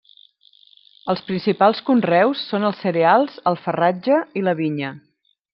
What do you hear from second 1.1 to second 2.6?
Els principals conreus